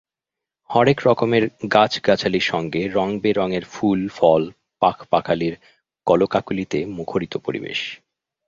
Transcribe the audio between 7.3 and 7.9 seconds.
পরিবেশ।